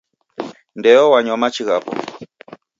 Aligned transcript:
Ndeo 0.77 1.05
wanywa 1.11 1.37
machi 1.41 1.63
ghapo. 1.67 1.91